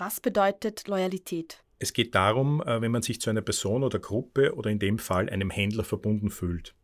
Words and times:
Was 0.00 0.18
bedeutet 0.18 0.88
Loyalität? 0.88 1.62
Es 1.78 1.92
geht 1.92 2.14
darum, 2.14 2.62
äh, 2.62 2.80
wenn 2.80 2.90
man 2.90 3.02
sich 3.02 3.20
zu 3.20 3.28
einer 3.28 3.42
Person 3.42 3.82
oder 3.82 3.98
Gruppe 3.98 4.54
oder 4.54 4.70
in 4.70 4.78
dem 4.78 4.98
Fall 4.98 5.28
einem 5.28 5.50
Händler 5.50 5.84
verbunden 5.84 6.30
fühlt. 6.30 6.74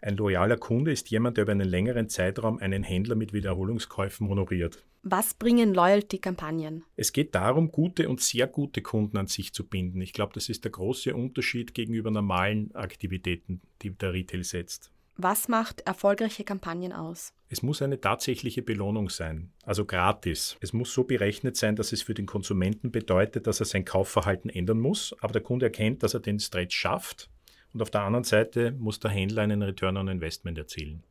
Ein 0.00 0.16
loyaler 0.16 0.56
Kunde 0.56 0.92
ist 0.92 1.10
jemand, 1.10 1.36
der 1.36 1.42
über 1.42 1.50
einen 1.50 1.68
längeren 1.68 2.08
Zeitraum 2.08 2.58
einen 2.58 2.84
Händler 2.84 3.16
mit 3.16 3.32
Wiederholungskäufen 3.32 4.28
honoriert. 4.28 4.84
Was 5.02 5.34
bringen 5.34 5.74
Loyalty-Kampagnen? 5.74 6.84
Es 6.94 7.12
geht 7.12 7.34
darum, 7.34 7.72
gute 7.72 8.08
und 8.08 8.20
sehr 8.20 8.46
gute 8.46 8.82
Kunden 8.82 9.16
an 9.16 9.26
sich 9.26 9.52
zu 9.52 9.66
binden. 9.66 10.00
Ich 10.00 10.12
glaube, 10.12 10.32
das 10.34 10.48
ist 10.48 10.62
der 10.62 10.70
große 10.70 11.12
Unterschied 11.12 11.74
gegenüber 11.74 12.12
normalen 12.12 12.72
Aktivitäten, 12.76 13.62
die 13.82 13.90
der 13.90 14.12
Retail 14.12 14.44
setzt. 14.44 14.92
Was 15.22 15.48
macht 15.48 15.82
erfolgreiche 15.82 16.44
Kampagnen 16.44 16.94
aus? 16.94 17.34
Es 17.50 17.62
muss 17.62 17.82
eine 17.82 18.00
tatsächliche 18.00 18.62
Belohnung 18.62 19.10
sein, 19.10 19.52
also 19.64 19.84
gratis. 19.84 20.56
Es 20.62 20.72
muss 20.72 20.94
so 20.94 21.04
berechnet 21.04 21.58
sein, 21.58 21.76
dass 21.76 21.92
es 21.92 22.00
für 22.00 22.14
den 22.14 22.24
Konsumenten 22.24 22.90
bedeutet, 22.90 23.46
dass 23.46 23.60
er 23.60 23.66
sein 23.66 23.84
Kaufverhalten 23.84 24.48
ändern 24.48 24.80
muss, 24.80 25.14
aber 25.20 25.34
der 25.34 25.42
Kunde 25.42 25.66
erkennt, 25.66 26.02
dass 26.02 26.14
er 26.14 26.20
den 26.20 26.40
Stretch 26.40 26.74
schafft. 26.74 27.28
Und 27.74 27.82
auf 27.82 27.90
der 27.90 28.00
anderen 28.00 28.24
Seite 28.24 28.72
muss 28.72 28.98
der 28.98 29.10
Händler 29.10 29.42
einen 29.42 29.60
Return 29.60 29.98
on 29.98 30.08
Investment 30.08 30.56
erzielen. 30.56 31.02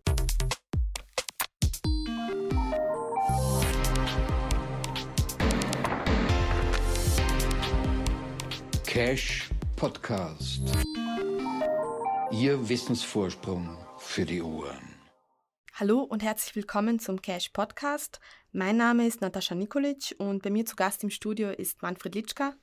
Cash 8.88 9.52
Podcast. 9.76 10.64
Ihr 12.32 12.68
Wissensvorsprung 12.68 13.78
für 14.10 14.26
die 14.26 14.42
Ohren. 14.42 14.96
Hallo 15.76 16.00
und 16.00 16.24
herzlich 16.24 16.56
willkommen 16.56 16.98
zum 16.98 17.22
Cash 17.22 17.50
Podcast. 17.50 18.20
Mein 18.52 18.76
Name 18.76 19.06
ist 19.06 19.22
Natascha 19.22 19.54
Nikolic 19.54 20.16
und 20.18 20.42
bei 20.42 20.50
mir 20.50 20.66
zu 20.66 20.76
Gast 20.76 21.04
im 21.04 21.12
Studio 21.12 21.52
ist 21.52 21.84
Manfred 21.84 22.16
Litschka. 22.16 22.56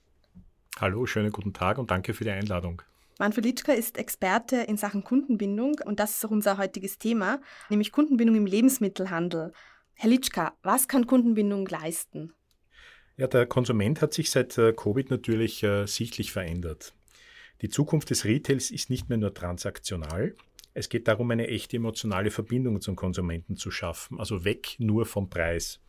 Hallo, 0.80 1.06
schönen 1.06 1.30
guten 1.30 1.52
Tag 1.52 1.78
und 1.78 1.92
danke 1.92 2.14
für 2.14 2.24
die 2.24 2.30
Einladung. 2.30 2.82
Manfred 3.20 3.44
Litschka 3.44 3.72
ist 3.72 3.96
Experte 3.96 4.56
in 4.56 4.76
Sachen 4.76 5.04
Kundenbindung 5.04 5.76
und 5.84 6.00
das 6.00 6.16
ist 6.16 6.26
auch 6.26 6.32
unser 6.32 6.58
heutiges 6.58 6.98
Thema, 6.98 7.40
nämlich 7.70 7.92
Kundenbindung 7.92 8.34
im 8.34 8.46
Lebensmittelhandel. 8.46 9.52
Herr 9.94 10.10
Litschka, 10.10 10.52
was 10.64 10.88
kann 10.88 11.06
Kundenbindung 11.06 11.68
leisten? 11.68 12.34
Ja, 13.16 13.28
der 13.28 13.46
Konsument 13.46 14.02
hat 14.02 14.12
sich 14.12 14.32
seit 14.32 14.58
äh, 14.58 14.72
Covid 14.72 15.10
natürlich 15.10 15.62
äh, 15.62 15.86
sichtlich 15.86 16.32
verändert. 16.32 16.92
Die 17.62 17.68
Zukunft 17.68 18.10
des 18.10 18.24
Retails 18.24 18.72
ist 18.72 18.90
nicht 18.90 19.08
mehr 19.08 19.16
nur 19.18 19.32
transaktional. 19.32 20.34
Es 20.76 20.90
geht 20.90 21.08
darum, 21.08 21.30
eine 21.30 21.48
echte 21.48 21.78
emotionale 21.78 22.30
Verbindung 22.30 22.82
zum 22.82 22.96
Konsumenten 22.96 23.56
zu 23.56 23.70
schaffen, 23.70 24.20
also 24.20 24.44
weg 24.44 24.76
nur 24.78 25.06
vom 25.06 25.30
Preis. 25.30 25.80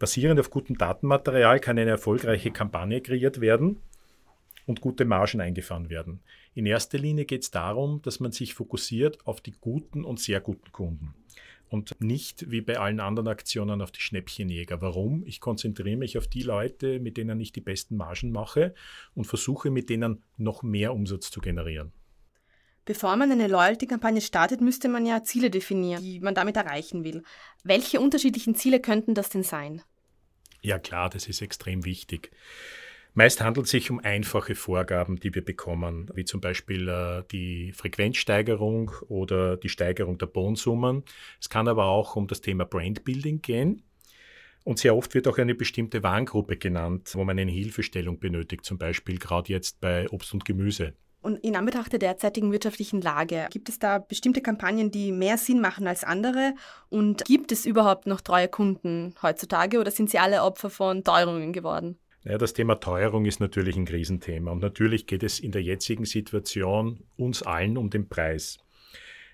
Basierend 0.00 0.40
auf 0.40 0.50
gutem 0.50 0.76
Datenmaterial 0.76 1.60
kann 1.60 1.78
eine 1.78 1.90
erfolgreiche 1.90 2.50
Kampagne 2.50 3.00
kreiert 3.02 3.40
werden 3.40 3.76
und 4.66 4.80
gute 4.80 5.04
Margen 5.04 5.40
eingefahren 5.40 5.90
werden. 5.90 6.18
In 6.54 6.66
erster 6.66 6.98
Linie 6.98 7.24
geht 7.24 7.44
es 7.44 7.52
darum, 7.52 8.02
dass 8.02 8.18
man 8.18 8.32
sich 8.32 8.54
fokussiert 8.54 9.24
auf 9.28 9.40
die 9.40 9.54
guten 9.60 10.02
und 10.04 10.18
sehr 10.18 10.40
guten 10.40 10.72
Kunden 10.72 11.14
und 11.68 11.94
nicht 12.00 12.50
wie 12.50 12.62
bei 12.62 12.80
allen 12.80 12.98
anderen 12.98 13.28
Aktionen 13.28 13.80
auf 13.80 13.92
die 13.92 14.00
Schnäppchenjäger. 14.00 14.80
Warum? 14.82 15.22
Ich 15.24 15.38
konzentriere 15.38 15.96
mich 15.96 16.18
auf 16.18 16.26
die 16.26 16.42
Leute, 16.42 16.98
mit 16.98 17.16
denen 17.16 17.38
ich 17.38 17.52
die 17.52 17.60
besten 17.60 17.96
Margen 17.96 18.32
mache 18.32 18.74
und 19.14 19.28
versuche 19.28 19.70
mit 19.70 19.88
denen 19.88 20.24
noch 20.36 20.64
mehr 20.64 20.94
Umsatz 20.94 21.30
zu 21.30 21.40
generieren. 21.40 21.92
Bevor 22.84 23.16
man 23.16 23.30
eine 23.30 23.46
Loyalty-Kampagne 23.46 24.20
startet, 24.20 24.60
müsste 24.60 24.88
man 24.88 25.06
ja 25.06 25.22
Ziele 25.22 25.50
definieren, 25.50 26.02
die 26.02 26.20
man 26.20 26.34
damit 26.34 26.56
erreichen 26.56 27.04
will. 27.04 27.22
Welche 27.62 28.00
unterschiedlichen 28.00 28.54
Ziele 28.54 28.80
könnten 28.80 29.14
das 29.14 29.28
denn 29.28 29.42
sein? 29.42 29.82
Ja 30.62 30.78
klar, 30.78 31.10
das 31.10 31.28
ist 31.28 31.42
extrem 31.42 31.84
wichtig. 31.84 32.30
Meist 33.12 33.40
handelt 33.40 33.66
es 33.66 33.72
sich 33.72 33.90
um 33.90 33.98
einfache 33.98 34.54
Vorgaben, 34.54 35.18
die 35.18 35.34
wir 35.34 35.44
bekommen, 35.44 36.08
wie 36.14 36.24
zum 36.24 36.40
Beispiel 36.40 36.88
äh, 36.88 37.24
die 37.32 37.72
Frequenzsteigerung 37.72 38.92
oder 39.08 39.56
die 39.56 39.68
Steigerung 39.68 40.16
der 40.16 40.26
Bonsummen. 40.26 41.02
Es 41.40 41.48
kann 41.48 41.66
aber 41.66 41.86
auch 41.86 42.14
um 42.14 42.28
das 42.28 42.40
Thema 42.40 42.64
Brandbuilding 42.64 43.42
gehen. 43.42 43.82
Und 44.62 44.78
sehr 44.78 44.94
oft 44.94 45.14
wird 45.14 45.26
auch 45.26 45.38
eine 45.38 45.54
bestimmte 45.54 46.02
Warengruppe 46.02 46.56
genannt, 46.56 47.10
wo 47.14 47.24
man 47.24 47.38
eine 47.38 47.50
Hilfestellung 47.50 48.20
benötigt, 48.20 48.64
zum 48.64 48.78
Beispiel 48.78 49.18
gerade 49.18 49.52
jetzt 49.52 49.80
bei 49.80 50.08
Obst 50.10 50.32
und 50.32 50.44
Gemüse. 50.44 50.94
Und 51.22 51.36
in 51.44 51.54
Anbetracht 51.54 51.92
der 51.92 51.98
derzeitigen 51.98 52.50
wirtschaftlichen 52.50 53.02
Lage, 53.02 53.46
gibt 53.50 53.68
es 53.68 53.78
da 53.78 53.98
bestimmte 53.98 54.40
Kampagnen, 54.40 54.90
die 54.90 55.12
mehr 55.12 55.36
Sinn 55.36 55.60
machen 55.60 55.86
als 55.86 56.02
andere? 56.02 56.54
Und 56.88 57.24
gibt 57.26 57.52
es 57.52 57.66
überhaupt 57.66 58.06
noch 58.06 58.22
treue 58.22 58.48
Kunden 58.48 59.14
heutzutage 59.22 59.80
oder 59.80 59.90
sind 59.90 60.10
sie 60.10 60.18
alle 60.18 60.42
Opfer 60.42 60.70
von 60.70 61.04
Teuerungen 61.04 61.52
geworden? 61.52 61.98
Ja, 62.24 62.36
das 62.36 62.52
Thema 62.52 62.80
Teuerung 62.80 63.24
ist 63.24 63.40
natürlich 63.40 63.76
ein 63.76 63.86
Krisenthema 63.86 64.50
und 64.50 64.60
natürlich 64.60 65.06
geht 65.06 65.22
es 65.22 65.40
in 65.40 65.52
der 65.52 65.62
jetzigen 65.62 66.04
Situation 66.04 67.02
uns 67.16 67.42
allen 67.42 67.78
um 67.78 67.88
den 67.88 68.08
Preis. 68.08 68.58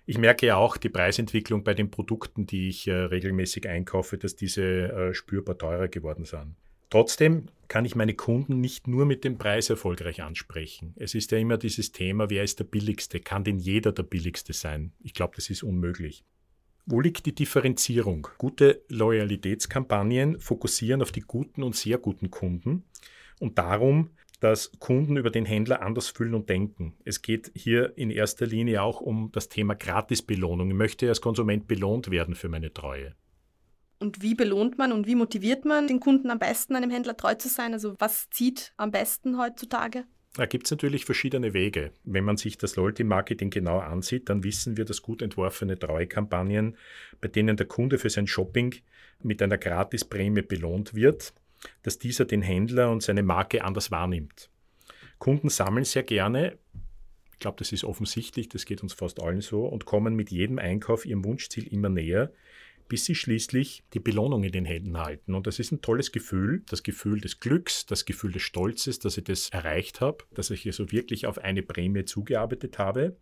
Ich 0.09 0.19
merke 0.19 0.47
ja 0.47 0.57
auch 0.57 0.77
die 0.77 0.89
Preisentwicklung 0.89 1.65
bei 1.65 1.75
den 1.75 1.91
Produkten, 1.91 2.47
die 2.47 2.69
ich 2.69 2.87
äh, 2.87 2.93
regelmäßig 2.93 3.69
einkaufe, 3.69 4.19
dass 4.19 4.37
diese 4.37 4.63
äh, 4.63 5.15
spürbar 5.15 5.59
teurer 5.59 5.89
geworden 5.89 6.25
sind. 6.25 6.55
Trotzdem 6.91 7.47
kann 7.69 7.85
ich 7.85 7.97
meine 7.97 8.15
Kunden 8.15 8.61
nicht 8.61 8.87
nur 8.87 9.07
mit 9.07 9.25
dem 9.25 9.39
Preis 9.39 9.71
erfolgreich 9.71 10.23
ansprechen. 10.23 10.95
Es 10.97 11.15
ist 11.15 11.33
ja 11.33 11.39
immer 11.39 11.59
dieses 11.59 11.93
Thema, 11.93 12.31
wer 12.31 12.45
ist 12.45 12.61
der 12.61 12.65
billigste? 12.65 13.21
Kann 13.21 13.45
denn 13.45 13.59
jeder 13.59 13.93
der 13.93 14.05
billigste 14.05 14.53
sein? 14.53 14.93
Ich 15.01 15.15
glaube, 15.15 15.35
das 15.37 15.51
ist 15.51 15.63
unmöglich. 15.63 16.25
Wo 16.87 17.01
liegt 17.01 17.27
die 17.27 17.35
Differenzierung? 17.35 18.29
Gute 18.39 18.85
Loyalitätskampagnen 18.89 20.39
fokussieren 20.39 21.03
auf 21.03 21.11
die 21.11 21.23
guten 21.23 21.65
und 21.65 21.75
sehr 21.75 21.99
guten 21.99 22.31
Kunden 22.31 22.85
und 23.41 23.59
darum, 23.59 24.11
dass 24.39 24.71
Kunden 24.79 25.17
über 25.17 25.31
den 25.31 25.47
Händler 25.47 25.83
anders 25.83 26.11
fühlen 26.11 26.35
und 26.35 26.49
denken. 26.49 26.95
Es 27.05 27.23
geht 27.23 27.51
hier 27.55 27.97
in 27.97 28.11
erster 28.11 28.47
Linie 28.47 28.83
auch 28.83 29.01
um 29.01 29.31
das 29.33 29.49
Thema 29.49 29.75
Gratisbelohnung. 29.75 30.69
Ich 30.69 30.77
möchte 30.77 31.09
als 31.09 31.21
Konsument 31.21 31.67
belohnt 31.67 32.11
werden 32.11 32.37
für 32.37 32.49
meine 32.49 32.73
Treue. 32.73 33.17
Und 33.99 34.23
wie 34.23 34.35
belohnt 34.35 34.77
man 34.79 34.93
und 34.93 35.07
wie 35.07 35.15
motiviert 35.15 35.65
man 35.65 35.89
den 35.89 36.01
Kunden 36.01 36.31
am 36.31 36.39
besten, 36.39 36.77
einem 36.77 36.91
Händler 36.91 37.17
treu 37.17 37.35
zu 37.35 37.49
sein? 37.49 37.73
Also 37.73 37.95
was 37.99 38.29
zieht 38.31 38.73
am 38.77 38.91
besten 38.91 39.39
heutzutage? 39.39 40.05
Da 40.35 40.45
gibt 40.45 40.67
es 40.67 40.71
natürlich 40.71 41.07
verschiedene 41.07 41.55
Wege. 41.55 41.93
Wenn 42.05 42.25
man 42.25 42.37
sich 42.37 42.59
das 42.59 42.77
Loyalty-Marketing 42.77 43.49
genau 43.49 43.79
ansieht, 43.79 44.29
dann 44.29 44.45
wissen 44.45 44.77
wir, 44.77 44.85
dass 44.85 45.01
gut 45.01 45.23
entworfene 45.23 45.79
Treuekampagnen, 45.79 46.77
bei 47.23 47.29
denen 47.29 47.57
der 47.57 47.67
Kunde 47.67 47.99
für 47.99 48.11
sein 48.11 48.27
Shopping 48.27 48.75
mit 49.23 49.41
einer 49.41 49.57
Gratisprämie 49.57 50.43
belohnt 50.43 50.95
wird, 50.95 51.33
dass 51.83 51.99
dieser 51.99 52.27
den 52.27 52.43
Händler 52.43 52.91
und 52.91 53.03
seine 53.03 53.23
Marke 53.23 53.65
anders 53.65 53.91
wahrnimmt. 53.91 54.51
Kunden 55.19 55.49
sammeln 55.49 55.87
sehr 55.87 56.03
gerne, 56.03 56.59
ich 57.33 57.39
glaube, 57.39 57.57
das 57.59 57.73
ist 57.73 57.85
offensichtlich, 57.85 58.49
das 58.51 58.67
geht 58.67 58.83
uns 58.83 58.93
fast 58.93 59.23
allen 59.23 59.41
so, 59.41 59.67
und 59.67 59.87
kommen 59.87 60.17
mit 60.17 60.31
jedem 60.31 60.59
Einkauf 60.59 61.07
ihrem 61.07 61.25
Wunschziel 61.25 61.67
immer 61.67 61.89
näher, 61.89 62.31
bis 62.89 63.05
sie 63.05 63.15
schließlich 63.15 63.85
die 63.95 64.01
Belohnung 64.01 64.45
in 64.45 64.53
den 64.53 64.65
Händen 64.65 64.99
halten. 64.99 65.35
Und 65.35 65.47
das 65.47 65.59
ist 65.59 65.73
ein 65.73 65.83
tolles 65.83 66.13
Gefühl, 66.13 66.63
das 66.69 66.83
Gefühl 66.83 67.21
des 67.21 67.41
Glücks, 67.41 67.87
das 67.87 68.05
Gefühl 68.05 68.33
des 68.33 68.43
Stolzes, 68.43 68.99
dass 68.99 69.19
ich 69.19 69.25
das 69.25 69.51
erreicht 69.51 70.01
habe, 70.01 70.25
dass 70.35 70.51
ich 70.51 70.63
hier 70.63 70.73
so 70.73 70.93
wirklich 70.93 71.27
auf 71.27 71.39
eine 71.39 71.63
Prämie 71.63 72.05
zugearbeitet 72.05 72.79
habe. 72.79 73.17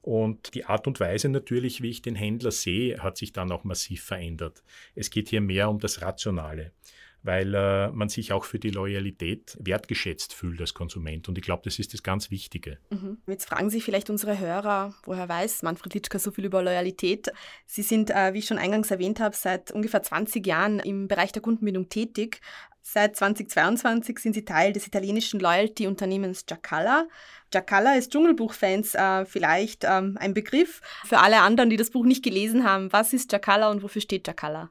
Und 0.00 0.54
die 0.54 0.64
Art 0.64 0.86
und 0.86 0.98
Weise 0.98 1.28
natürlich, 1.28 1.80
wie 1.80 1.90
ich 1.90 2.02
den 2.02 2.16
Händler 2.16 2.50
sehe, 2.50 3.02
hat 3.02 3.16
sich 3.16 3.32
dann 3.32 3.52
auch 3.52 3.62
massiv 3.62 4.02
verändert. 4.02 4.62
Es 4.96 5.10
geht 5.10 5.28
hier 5.28 5.40
mehr 5.40 5.70
um 5.70 5.78
das 5.78 6.02
Rationale 6.02 6.72
weil 7.22 7.54
äh, 7.54 7.90
man 7.90 8.08
sich 8.08 8.32
auch 8.32 8.44
für 8.44 8.58
die 8.58 8.70
Loyalität 8.70 9.56
wertgeschätzt 9.60 10.34
fühlt 10.34 10.60
als 10.60 10.74
Konsument. 10.74 11.28
Und 11.28 11.38
ich 11.38 11.44
glaube, 11.44 11.62
das 11.64 11.78
ist 11.78 11.94
das 11.94 12.02
ganz 12.02 12.30
Wichtige. 12.30 12.78
Mhm. 12.90 13.18
Jetzt 13.26 13.48
fragen 13.48 13.70
sich 13.70 13.84
vielleicht 13.84 14.10
unsere 14.10 14.38
Hörer, 14.38 14.94
woher 15.04 15.28
weiß 15.28 15.62
Manfred 15.62 15.94
Litschka 15.94 16.18
so 16.18 16.30
viel 16.30 16.44
über 16.44 16.62
Loyalität? 16.62 17.32
Sie 17.66 17.82
sind, 17.82 18.10
äh, 18.10 18.34
wie 18.34 18.38
ich 18.38 18.46
schon 18.46 18.58
eingangs 18.58 18.90
erwähnt 18.90 19.20
habe, 19.20 19.36
seit 19.36 19.70
ungefähr 19.70 20.02
20 20.02 20.46
Jahren 20.46 20.80
im 20.80 21.08
Bereich 21.08 21.32
der 21.32 21.42
Kundenbindung 21.42 21.88
tätig. 21.88 22.40
Seit 22.84 23.14
2022 23.14 24.18
sind 24.18 24.32
Sie 24.32 24.44
Teil 24.44 24.72
des 24.72 24.88
italienischen 24.88 25.38
Loyalty-Unternehmens 25.38 26.46
Giacalla. 26.46 27.06
Giacalla 27.52 27.94
ist 27.94 28.10
Dschungelbuch-Fans 28.10 28.96
äh, 28.96 29.24
vielleicht 29.24 29.84
ähm, 29.84 30.16
ein 30.18 30.34
Begriff. 30.34 30.80
Für 31.04 31.18
alle 31.18 31.40
anderen, 31.42 31.70
die 31.70 31.76
das 31.76 31.90
Buch 31.90 32.04
nicht 32.04 32.24
gelesen 32.24 32.64
haben, 32.64 32.92
was 32.92 33.12
ist 33.12 33.30
Giacalla 33.30 33.70
und 33.70 33.84
wofür 33.84 34.02
steht 34.02 34.24
Giacalla? 34.24 34.70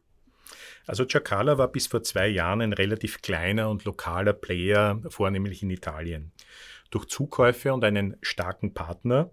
Also 0.91 1.05
Giacala 1.05 1.57
war 1.57 1.69
bis 1.69 1.87
vor 1.87 2.03
zwei 2.03 2.27
Jahren 2.27 2.59
ein 2.59 2.73
relativ 2.73 3.21
kleiner 3.21 3.69
und 3.69 3.85
lokaler 3.85 4.33
Player, 4.33 5.01
vornehmlich 5.07 5.63
in 5.63 5.69
Italien. 5.69 6.33
Durch 6.89 7.05
Zukäufe 7.05 7.73
und 7.73 7.85
einen 7.85 8.17
starken 8.21 8.73
Partner, 8.73 9.31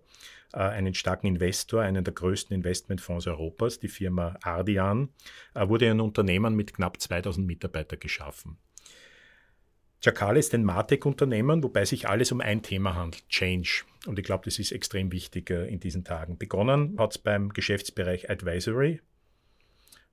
äh, 0.52 0.58
einen 0.58 0.94
starken 0.94 1.26
Investor, 1.26 1.82
einen 1.82 2.05
der 2.05 2.14
größten 2.14 2.55
Investmentfonds 2.55 3.26
Europas, 3.26 3.81
die 3.81 3.88
Firma 3.88 4.37
Ardian, 4.40 5.08
äh, 5.56 5.69
wurde 5.69 5.90
ein 5.90 6.00
Unternehmen 6.00 6.55
mit 6.55 6.75
knapp 6.75 7.00
2000 7.00 7.44
Mitarbeitern 7.44 7.99
geschaffen. 7.99 8.56
Giacala 10.00 10.38
ist 10.38 10.55
ein 10.55 10.62
Martech-Unternehmen, 10.62 11.64
wobei 11.64 11.84
sich 11.87 12.08
alles 12.08 12.31
um 12.31 12.40
ein 12.40 12.62
Thema 12.62 12.94
handelt, 12.94 13.28
Change. 13.31 13.82
Und 14.06 14.16
ich 14.16 14.25
glaube, 14.25 14.44
das 14.44 14.60
ist 14.60 14.70
extrem 14.70 15.10
wichtig 15.10 15.50
äh, 15.50 15.66
in 15.66 15.81
diesen 15.81 16.05
Tagen. 16.05 16.38
Begonnen 16.38 16.96
hat 17.00 17.16
es 17.16 17.19
beim 17.19 17.49
Geschäftsbereich 17.49 18.31
Advisory, 18.31 19.00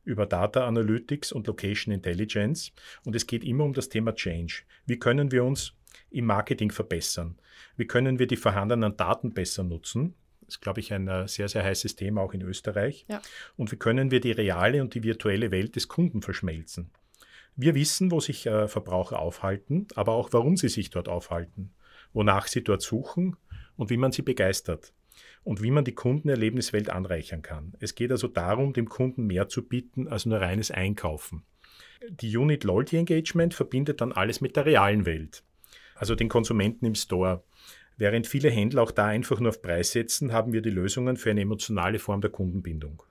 über 0.05 0.25
Data 0.25 0.65
Analytics 0.65 1.31
und 1.31 1.47
Location 1.47 1.93
Intelligence. 1.93 2.71
Und 3.03 3.15
es 3.15 3.27
geht 3.27 3.43
immer 3.43 3.65
um 3.65 3.73
das 3.73 3.89
Thema 3.89 4.13
Change. 4.13 4.63
Wie 4.85 4.97
können 4.97 5.31
wir 5.31 5.43
uns 5.43 5.73
im 6.11 6.25
Marketing 6.25 6.71
verbessern? 6.71 7.37
Wie 7.75 7.85
können 7.85 8.19
wir 8.19 8.27
die 8.27 8.37
vorhandenen 8.37 8.95
Daten 8.95 9.33
besser 9.33 9.63
nutzen? 9.63 10.15
Das 10.41 10.55
ist, 10.55 10.61
glaube 10.61 10.79
ich, 10.79 10.93
ein 10.93 11.07
äh, 11.07 11.27
sehr, 11.27 11.49
sehr 11.49 11.63
heißes 11.63 11.95
Thema 11.95 12.21
auch 12.21 12.33
in 12.33 12.41
Österreich. 12.41 13.05
Ja. 13.09 13.21
Und 13.57 13.71
wie 13.71 13.77
können 13.77 14.11
wir 14.11 14.21
die 14.21 14.31
reale 14.31 14.81
und 14.81 14.93
die 14.93 15.03
virtuelle 15.03 15.51
Welt 15.51 15.75
des 15.75 15.87
Kunden 15.87 16.21
verschmelzen? 16.21 16.91
Wir 17.55 17.73
wissen, 17.73 18.11
wo 18.11 18.19
sich 18.19 18.45
äh, 18.45 18.67
Verbraucher 18.67 19.19
aufhalten, 19.19 19.87
aber 19.95 20.13
auch 20.13 20.33
warum 20.33 20.57
sie 20.57 20.69
sich 20.69 20.89
dort 20.89 21.07
aufhalten, 21.07 21.73
wonach 22.13 22.47
sie 22.47 22.63
dort 22.63 22.81
suchen 22.81 23.37
und 23.75 23.89
wie 23.89 23.97
man 23.97 24.11
sie 24.11 24.21
begeistert 24.21 24.93
und 25.45 25.61
wie 25.61 25.71
man 25.71 25.85
die 25.85 25.93
Kundenerlebniswelt 25.93 26.89
anreichern 26.89 27.41
kann. 27.41 27.73
Es 27.79 27.95
geht 27.95 28.11
also 28.11 28.27
darum, 28.27 28.73
dem 28.73 28.89
Kunden 28.89 29.27
mehr 29.27 29.47
zu 29.47 29.65
bieten 29.65 30.09
als 30.09 30.25
nur 30.25 30.41
reines 30.41 30.71
Einkaufen. 30.71 31.43
Die 32.09 32.35
Unit 32.35 32.63
Loyalty 32.63 32.97
Engagement 32.97 33.53
verbindet 33.53 34.01
dann 34.01 34.11
alles 34.11 34.41
mit 34.41 34.55
der 34.55 34.65
realen 34.65 35.05
Welt, 35.05 35.43
also 35.95 36.15
den 36.15 36.29
Konsumenten 36.29 36.85
im 36.85 36.95
Store. 36.95 37.43
Während 37.95 38.27
viele 38.27 38.49
Händler 38.49 38.81
auch 38.81 38.91
da 38.91 39.05
einfach 39.05 39.39
nur 39.39 39.49
auf 39.49 39.61
Preis 39.61 39.91
setzen, 39.91 40.33
haben 40.33 40.51
wir 40.51 40.61
die 40.61 40.71
Lösungen 40.71 41.15
für 41.15 41.29
eine 41.29 41.41
emotionale 41.41 41.99
Form 41.99 42.21
der 42.21 42.31
Kundenbindung. 42.31 43.03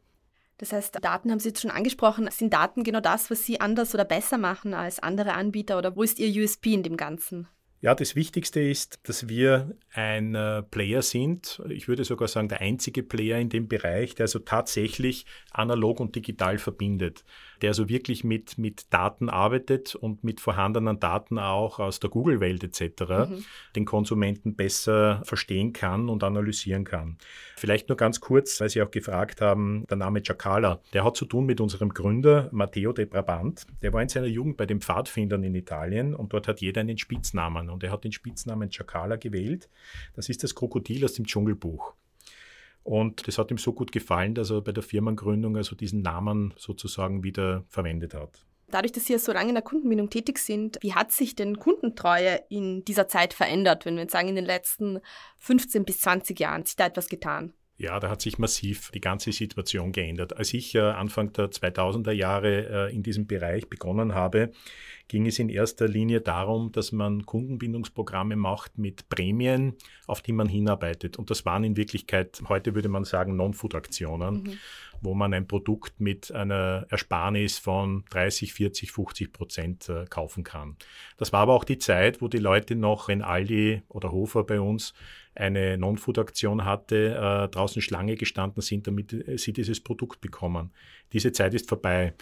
Das 0.58 0.72
heißt, 0.72 0.98
Daten 1.02 1.30
haben 1.30 1.38
Sie 1.38 1.48
jetzt 1.48 1.62
schon 1.62 1.70
angesprochen. 1.70 2.28
Sind 2.30 2.52
Daten 2.52 2.84
genau 2.84 3.00
das, 3.00 3.30
was 3.30 3.44
Sie 3.44 3.60
anders 3.60 3.94
oder 3.94 4.04
besser 4.04 4.38
machen 4.38 4.74
als 4.74 4.98
andere 5.00 5.34
Anbieter 5.34 5.78
oder 5.78 5.96
wo 5.96 6.02
ist 6.02 6.18
Ihr 6.18 6.42
USP 6.42 6.74
in 6.74 6.82
dem 6.82 6.96
Ganzen? 6.96 7.48
Ja, 7.84 7.94
das 7.94 8.16
Wichtigste 8.16 8.62
ist, 8.62 8.98
dass 9.02 9.28
wir 9.28 9.76
ein 9.92 10.34
äh, 10.34 10.62
Player 10.62 11.02
sind. 11.02 11.60
Ich 11.68 11.86
würde 11.86 12.04
sogar 12.04 12.28
sagen, 12.28 12.48
der 12.48 12.62
einzige 12.62 13.02
Player 13.02 13.38
in 13.38 13.50
dem 13.50 13.68
Bereich, 13.68 14.14
der 14.14 14.24
also 14.24 14.38
tatsächlich 14.38 15.26
analog 15.50 16.00
und 16.00 16.16
digital 16.16 16.56
verbindet 16.56 17.24
der 17.64 17.70
also 17.70 17.88
wirklich 17.88 18.24
mit, 18.24 18.58
mit 18.58 18.92
Daten 18.92 19.30
arbeitet 19.30 19.94
und 19.94 20.22
mit 20.22 20.42
vorhandenen 20.42 21.00
Daten 21.00 21.38
auch 21.38 21.78
aus 21.78 21.98
der 21.98 22.10
Google-Welt 22.10 22.62
etc. 22.62 23.30
Mhm. 23.30 23.44
den 23.74 23.86
Konsumenten 23.86 24.54
besser 24.54 25.22
verstehen 25.24 25.72
kann 25.72 26.10
und 26.10 26.22
analysieren 26.22 26.84
kann. 26.84 27.16
Vielleicht 27.56 27.88
nur 27.88 27.96
ganz 27.96 28.20
kurz, 28.20 28.60
weil 28.60 28.68
Sie 28.68 28.82
auch 28.82 28.90
gefragt 28.90 29.40
haben, 29.40 29.86
der 29.88 29.96
Name 29.96 30.20
Chakala, 30.22 30.82
der 30.92 31.04
hat 31.04 31.16
zu 31.16 31.24
tun 31.24 31.46
mit 31.46 31.58
unserem 31.58 31.88
Gründer 31.88 32.50
Matteo 32.52 32.92
de 32.92 33.06
Brabant. 33.06 33.66
Der 33.80 33.94
war 33.94 34.02
in 34.02 34.10
seiner 34.10 34.26
Jugend 34.26 34.58
bei 34.58 34.66
den 34.66 34.82
Pfadfindern 34.82 35.42
in 35.42 35.54
Italien 35.54 36.14
und 36.14 36.34
dort 36.34 36.48
hat 36.48 36.60
jeder 36.60 36.82
einen 36.82 36.98
Spitznamen 36.98 37.70
und 37.70 37.82
er 37.82 37.92
hat 37.92 38.04
den 38.04 38.12
Spitznamen 38.12 38.70
Chakala 38.70 39.16
gewählt. 39.16 39.70
Das 40.14 40.28
ist 40.28 40.42
das 40.42 40.54
Krokodil 40.54 41.02
aus 41.02 41.14
dem 41.14 41.24
Dschungelbuch. 41.24 41.94
Und 42.84 43.26
das 43.26 43.38
hat 43.38 43.50
ihm 43.50 43.58
so 43.58 43.72
gut 43.72 43.92
gefallen, 43.92 44.34
dass 44.34 44.50
er 44.50 44.60
bei 44.60 44.72
der 44.72 44.82
Firmengründung 44.82 45.56
also 45.56 45.74
diesen 45.74 46.02
Namen 46.02 46.52
sozusagen 46.56 47.24
wieder 47.24 47.64
verwendet 47.68 48.14
hat. 48.14 48.44
Dadurch, 48.68 48.92
dass 48.92 49.06
Sie 49.06 49.12
ja 49.12 49.18
so 49.18 49.32
lange 49.32 49.50
in 49.50 49.54
der 49.54 49.62
Kundenbindung 49.62 50.10
tätig 50.10 50.38
sind, 50.38 50.78
wie 50.80 50.94
hat 50.94 51.12
sich 51.12 51.34
denn 51.34 51.58
Kundentreue 51.58 52.40
in 52.48 52.84
dieser 52.84 53.08
Zeit 53.08 53.34
verändert, 53.34 53.84
wenn 53.84 53.94
wir 53.94 54.02
jetzt 54.02 54.12
sagen, 54.12 54.28
in 54.28 54.34
den 54.34 54.44
letzten 54.44 55.00
15 55.38 55.84
bis 55.84 56.00
20 56.00 56.38
Jahren? 56.38 56.60
Hat 56.60 56.66
sich 56.66 56.76
da 56.76 56.86
etwas 56.86 57.08
getan? 57.08 57.52
Ja, 57.76 57.98
da 57.98 58.08
hat 58.08 58.20
sich 58.20 58.38
massiv 58.38 58.92
die 58.92 59.00
ganze 59.00 59.32
Situation 59.32 59.90
geändert. 59.90 60.36
Als 60.36 60.54
ich 60.54 60.76
äh, 60.76 60.80
Anfang 60.80 61.32
der 61.32 61.50
2000er 61.50 62.12
Jahre 62.12 62.88
äh, 62.88 62.94
in 62.94 63.02
diesem 63.02 63.26
Bereich 63.26 63.68
begonnen 63.68 64.14
habe, 64.14 64.52
ging 65.08 65.26
es 65.26 65.40
in 65.40 65.48
erster 65.48 65.88
Linie 65.88 66.20
darum, 66.20 66.70
dass 66.70 66.92
man 66.92 67.26
Kundenbindungsprogramme 67.26 68.36
macht 68.36 68.78
mit 68.78 69.08
Prämien, 69.08 69.74
auf 70.06 70.22
die 70.22 70.32
man 70.32 70.48
hinarbeitet. 70.48 71.18
Und 71.18 71.30
das 71.30 71.44
waren 71.44 71.64
in 71.64 71.76
Wirklichkeit, 71.76 72.40
heute 72.48 72.76
würde 72.76 72.88
man 72.88 73.04
sagen, 73.04 73.34
Non-Food-Aktionen, 73.34 74.44
mhm. 74.44 74.58
wo 75.02 75.14
man 75.14 75.34
ein 75.34 75.48
Produkt 75.48 76.00
mit 76.00 76.30
einer 76.30 76.86
Ersparnis 76.90 77.58
von 77.58 78.04
30, 78.10 78.54
40, 78.54 78.92
50 78.92 79.32
Prozent 79.32 79.88
äh, 79.88 80.04
kaufen 80.08 80.44
kann. 80.44 80.76
Das 81.16 81.32
war 81.32 81.40
aber 81.40 81.54
auch 81.54 81.64
die 81.64 81.78
Zeit, 81.78 82.22
wo 82.22 82.28
die 82.28 82.38
Leute 82.38 82.76
noch, 82.76 83.08
wenn 83.08 83.20
Aldi 83.20 83.82
oder 83.88 84.12
Hofer 84.12 84.44
bei 84.44 84.60
uns 84.60 84.94
eine 85.34 85.76
Non-Food-Aktion 85.78 86.64
hatte, 86.64 87.14
äh, 87.14 87.48
draußen 87.48 87.82
Schlange 87.82 88.16
gestanden 88.16 88.62
sind, 88.62 88.86
damit 88.86 89.12
äh, 89.12 89.36
sie 89.38 89.52
dieses 89.52 89.80
Produkt 89.80 90.20
bekommen. 90.20 90.72
Diese 91.12 91.32
Zeit 91.32 91.54
ist 91.54 91.68
vorbei. 91.68 92.14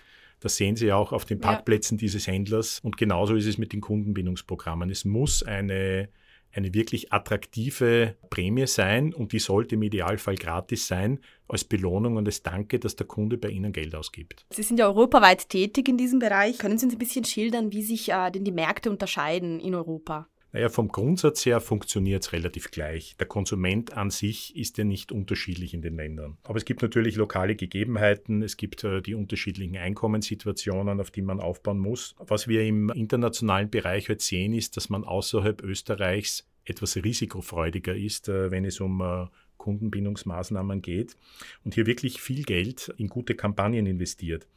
Das 0.43 0.57
sehen 0.57 0.75
Sie 0.75 0.93
auch 0.93 1.13
auf 1.13 1.25
den 1.25 1.39
Parkplätzen 1.39 1.99
ja. 1.99 2.01
dieses 2.01 2.27
Händlers. 2.27 2.81
Und 2.83 2.97
genauso 2.97 3.37
ist 3.37 3.47
es 3.47 3.59
mit 3.59 3.73
den 3.73 3.81
Kundenbindungsprogrammen. 3.81 4.91
Es 4.91 5.05
muss 5.05 5.45
eine, 5.45 6.09
eine 6.53 6.75
wirklich 6.75 7.13
attraktive 7.13 8.17
Prämie 8.29 8.67
sein 8.67 9.15
und 9.15 9.33
die 9.33 9.39
sollte 9.39 9.77
im 9.77 9.83
Idealfall 9.83 10.35
gratis 10.35 10.89
sein, 10.89 11.21
als 11.47 11.63
Belohnung 11.63 12.17
und 12.17 12.27
als 12.27 12.43
Danke, 12.43 12.81
dass 12.81 12.97
der 12.97 13.07
Kunde 13.07 13.39
bei 13.39 13.51
Ihnen 13.51 13.73
Geld 13.73 13.95
ausgibt. 13.95 14.45
Sie 14.51 14.65
sind 14.65 14.81
ja 14.81 14.89
europaweit 14.89 15.49
tätig 15.49 15.89
in 15.89 15.97
diesem 15.97 16.19
Bereich. 16.19 16.59
Können 16.59 16.77
Sie 16.77 16.87
uns 16.87 16.95
ein 16.95 16.99
bisschen 16.99 17.25
schildern, 17.25 17.71
wie 17.71 17.83
sich 17.83 18.11
äh, 18.11 18.31
denn 18.33 18.45
die 18.45 18.53
Märkte 18.53 18.91
unterscheiden 18.91 19.61
in 19.61 19.77
Europa? 19.77 20.29
Naja, 20.53 20.69
vom 20.69 20.89
Grundsatz 20.89 21.47
her 21.47 21.61
funktioniert 21.61 22.23
es 22.25 22.33
relativ 22.33 22.71
gleich. 22.71 23.17
Der 23.19 23.27
Konsument 23.27 23.97
an 23.97 24.11
sich 24.11 24.55
ist 24.55 24.77
ja 24.77 24.85
nicht 24.85 25.11
unterschiedlich 25.11 25.73
in 25.73 25.81
den 25.81 25.97
Ländern. 25.97 26.37
Aber 26.43 26.59
es 26.59 26.67
gibt 26.67 26.83
natürlich 26.83 27.17
lokale 27.17 27.57
Gegebenheiten, 27.57 28.43
es 28.43 28.59
gibt 28.59 28.85
äh, 28.85 29.01
die 29.01 29.15
unterschiedlichen 29.15 29.79
Einkommenssituationen, 29.79 31.01
auf 31.01 31.11
die 31.11 31.23
man 31.23 31.41
aufbauen 31.41 31.79
muss. 31.79 32.15
Was 32.19 32.49
wir 32.49 32.65
im 32.65 32.91
internationalen 32.91 33.71
Bereich 33.71 34.11
heute 34.11 34.23
sehen, 34.23 34.53
ist, 34.53 34.77
dass 34.77 34.91
man 34.91 35.05
außerhalb 35.05 35.63
Österreichs 35.63 36.47
etwas 36.65 36.97
risikofreudiger 36.97 37.97
ist, 37.97 38.29
äh, 38.29 38.51
wenn 38.51 38.67
es 38.67 38.79
um 38.81 39.01
äh, 39.01 39.27
Kundenbindungsmaßnahmen 39.63 40.83
geht 40.83 41.17
und 41.65 41.75
hier 41.75 41.87
wirklich 41.87 42.21
viel 42.21 42.43
Geld 42.43 42.93
in 42.99 43.09
gute 43.09 43.37
Kampagnen 43.37 43.87
investiert. 43.87 44.49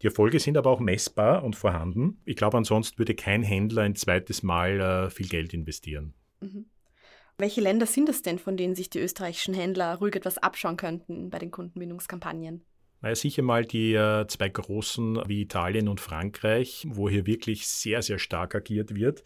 Die 0.00 0.06
Erfolge 0.06 0.40
sind 0.40 0.56
aber 0.56 0.70
auch 0.70 0.80
messbar 0.80 1.44
und 1.44 1.54
vorhanden. 1.54 2.18
Ich 2.24 2.36
glaube, 2.36 2.56
ansonsten 2.56 2.98
würde 2.98 3.14
kein 3.14 3.42
Händler 3.42 3.82
ein 3.82 3.94
zweites 3.94 4.42
Mal 4.42 4.80
äh, 4.80 5.10
viel 5.10 5.28
Geld 5.28 5.52
investieren. 5.52 6.14
Mhm. 6.40 6.64
Welche 7.36 7.60
Länder 7.60 7.86
sind 7.86 8.08
es 8.08 8.22
denn, 8.22 8.38
von 8.38 8.56
denen 8.56 8.74
sich 8.74 8.90
die 8.90 9.00
österreichischen 9.00 9.54
Händler 9.54 9.96
ruhig 9.96 10.14
etwas 10.14 10.38
abschauen 10.38 10.76
könnten 10.76 11.30
bei 11.30 11.38
den 11.38 11.50
Kundenbindungskampagnen? 11.50 12.62
Naja, 13.04 13.16
sicher 13.16 13.42
mal 13.42 13.66
die 13.66 13.92
äh, 13.92 14.26
zwei 14.28 14.48
großen 14.48 15.20
wie 15.26 15.42
Italien 15.42 15.88
und 15.88 16.00
Frankreich, 16.00 16.86
wo 16.88 17.10
hier 17.10 17.26
wirklich 17.26 17.68
sehr, 17.68 18.00
sehr 18.00 18.18
stark 18.18 18.54
agiert 18.54 18.94
wird. 18.94 19.22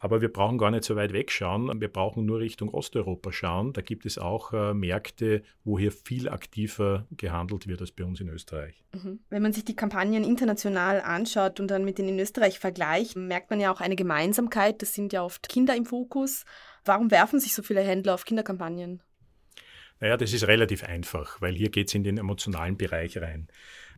Aber 0.00 0.20
wir 0.20 0.32
brauchen 0.32 0.58
gar 0.58 0.72
nicht 0.72 0.82
so 0.82 0.96
weit 0.96 1.12
wegschauen. 1.12 1.80
Wir 1.80 1.86
brauchen 1.86 2.26
nur 2.26 2.40
Richtung 2.40 2.74
Osteuropa 2.74 3.30
schauen. 3.30 3.72
Da 3.72 3.82
gibt 3.82 4.04
es 4.04 4.18
auch 4.18 4.52
äh, 4.52 4.74
Märkte, 4.74 5.42
wo 5.62 5.78
hier 5.78 5.92
viel 5.92 6.28
aktiver 6.28 7.06
gehandelt 7.16 7.68
wird 7.68 7.80
als 7.82 7.92
bei 7.92 8.02
uns 8.02 8.20
in 8.20 8.30
Österreich. 8.30 8.82
Mhm. 8.94 9.20
Wenn 9.28 9.42
man 9.42 9.52
sich 9.52 9.64
die 9.64 9.76
Kampagnen 9.76 10.24
international 10.24 11.00
anschaut 11.00 11.60
und 11.60 11.70
dann 11.70 11.84
mit 11.84 11.98
denen 11.98 12.08
in 12.08 12.18
Österreich 12.18 12.58
vergleicht, 12.58 13.14
merkt 13.14 13.50
man 13.50 13.60
ja 13.60 13.72
auch 13.72 13.80
eine 13.80 13.94
Gemeinsamkeit. 13.94 14.82
Das 14.82 14.92
sind 14.92 15.12
ja 15.12 15.22
oft 15.22 15.48
Kinder 15.48 15.76
im 15.76 15.86
Fokus. 15.86 16.44
Warum 16.84 17.12
werfen 17.12 17.38
sich 17.38 17.54
so 17.54 17.62
viele 17.62 17.82
Händler 17.82 18.14
auf 18.14 18.24
Kinderkampagnen? 18.24 19.04
Naja, 20.00 20.16
das 20.16 20.32
ist 20.32 20.46
relativ 20.46 20.82
einfach, 20.82 21.40
weil 21.40 21.54
hier 21.54 21.70
geht 21.70 21.88
es 21.88 21.94
in 21.94 22.04
den 22.04 22.18
emotionalen 22.18 22.76
Bereich 22.76 23.18
rein. 23.18 23.48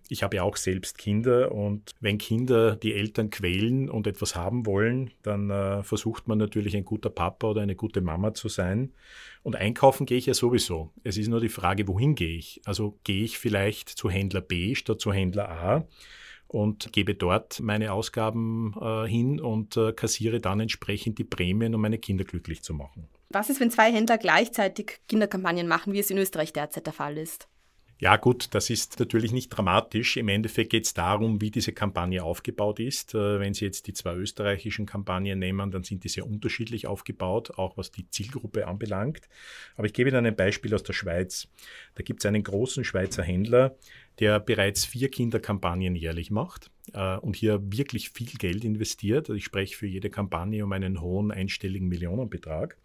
Ich 0.08 0.24
habe 0.24 0.36
ja 0.36 0.42
auch 0.42 0.56
selbst 0.56 0.98
Kinder 0.98 1.52
und 1.52 1.92
wenn 2.00 2.18
Kinder 2.18 2.74
die 2.74 2.92
Eltern 2.92 3.30
quälen 3.30 3.88
und 3.88 4.08
etwas 4.08 4.34
haben 4.34 4.66
wollen, 4.66 5.12
dann 5.22 5.50
äh, 5.50 5.84
versucht 5.84 6.26
man 6.26 6.38
natürlich 6.38 6.76
ein 6.76 6.84
guter 6.84 7.08
Papa 7.08 7.46
oder 7.46 7.62
eine 7.62 7.76
gute 7.76 8.00
Mama 8.00 8.34
zu 8.34 8.48
sein. 8.48 8.92
Und 9.44 9.54
einkaufen 9.54 10.04
gehe 10.04 10.18
ich 10.18 10.26
ja 10.26 10.34
sowieso. 10.34 10.90
Es 11.04 11.16
ist 11.16 11.28
nur 11.28 11.40
die 11.40 11.48
Frage, 11.48 11.86
wohin 11.86 12.16
gehe 12.16 12.36
ich? 12.36 12.60
Also 12.64 12.98
gehe 13.04 13.22
ich 13.22 13.38
vielleicht 13.38 13.88
zu 13.88 14.10
Händler 14.10 14.40
B 14.40 14.74
statt 14.74 15.00
zu 15.00 15.12
Händler 15.12 15.48
A 15.48 15.86
und 16.52 16.92
gebe 16.92 17.14
dort 17.14 17.60
meine 17.60 17.92
Ausgaben 17.92 18.74
äh, 18.80 19.06
hin 19.06 19.40
und 19.40 19.76
äh, 19.76 19.92
kassiere 19.92 20.40
dann 20.40 20.60
entsprechend 20.60 21.18
die 21.18 21.24
Prämien, 21.24 21.74
um 21.74 21.80
meine 21.80 21.98
Kinder 21.98 22.24
glücklich 22.24 22.62
zu 22.62 22.74
machen. 22.74 23.08
Was 23.30 23.48
ist, 23.48 23.60
wenn 23.60 23.70
zwei 23.70 23.90
Händler 23.90 24.18
gleichzeitig 24.18 25.00
Kinderkampagnen 25.08 25.66
machen, 25.66 25.94
wie 25.94 25.98
es 25.98 26.10
in 26.10 26.18
Österreich 26.18 26.52
derzeit 26.52 26.86
der 26.86 26.92
Fall 26.92 27.16
ist? 27.16 27.48
Ja 28.02 28.16
gut, 28.16 28.48
das 28.50 28.68
ist 28.68 28.98
natürlich 28.98 29.30
nicht 29.30 29.50
dramatisch. 29.50 30.16
Im 30.16 30.26
Endeffekt 30.26 30.70
geht 30.70 30.86
es 30.86 30.92
darum, 30.92 31.40
wie 31.40 31.52
diese 31.52 31.72
Kampagne 31.72 32.24
aufgebaut 32.24 32.80
ist. 32.80 33.14
Äh, 33.14 33.38
wenn 33.38 33.54
Sie 33.54 33.64
jetzt 33.64 33.86
die 33.86 33.92
zwei 33.92 34.16
österreichischen 34.16 34.86
Kampagnen 34.86 35.38
nehmen, 35.38 35.70
dann 35.70 35.84
sind 35.84 36.02
die 36.02 36.08
sehr 36.08 36.26
unterschiedlich 36.26 36.88
aufgebaut, 36.88 37.52
auch 37.58 37.76
was 37.76 37.92
die 37.92 38.10
Zielgruppe 38.10 38.66
anbelangt. 38.66 39.28
Aber 39.76 39.86
ich 39.86 39.92
gebe 39.92 40.10
Ihnen 40.10 40.26
ein 40.26 40.34
Beispiel 40.34 40.74
aus 40.74 40.82
der 40.82 40.94
Schweiz. 40.94 41.46
Da 41.94 42.02
gibt 42.02 42.24
es 42.24 42.26
einen 42.26 42.42
großen 42.42 42.82
Schweizer 42.82 43.22
Händler, 43.22 43.76
der 44.18 44.40
bereits 44.40 44.84
vier 44.84 45.08
Kinderkampagnen 45.08 45.94
jährlich 45.94 46.32
macht 46.32 46.72
äh, 46.94 47.18
und 47.18 47.36
hier 47.36 47.60
wirklich 47.62 48.10
viel 48.10 48.36
Geld 48.36 48.64
investiert. 48.64 49.28
Ich 49.28 49.44
spreche 49.44 49.76
für 49.76 49.86
jede 49.86 50.10
Kampagne 50.10 50.64
um 50.64 50.72
einen 50.72 51.00
hohen 51.00 51.30
einstelligen 51.30 51.86
Millionenbetrag. 51.86 52.76